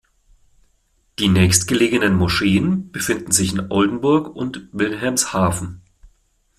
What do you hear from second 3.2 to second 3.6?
sich